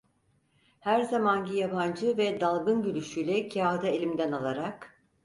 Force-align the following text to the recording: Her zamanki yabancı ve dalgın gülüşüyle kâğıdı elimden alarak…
Her 0.79 1.01
zamanki 1.03 1.55
yabancı 1.57 2.17
ve 2.17 2.41
dalgın 2.41 2.83
gülüşüyle 2.83 3.49
kâğıdı 3.49 3.87
elimden 3.87 4.31
alarak… 4.31 4.99